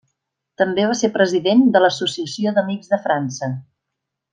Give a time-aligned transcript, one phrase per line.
[0.61, 3.55] També va ser president de l'Associació d'Amics de França.